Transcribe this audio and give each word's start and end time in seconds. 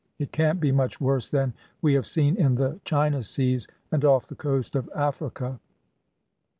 It 0.17 0.31
can't 0.31 0.59
be 0.59 0.71
much 0.71 0.99
worse 0.99 1.29
than 1.29 1.53
we 1.83 1.93
have 1.93 2.07
seen 2.07 2.35
in 2.35 2.55
the 2.55 2.79
China 2.85 3.21
Seas, 3.21 3.67
and 3.91 4.03
off 4.03 4.25
the 4.25 4.33
coast 4.33 4.75
of 4.75 4.89
Africa." 4.95 5.59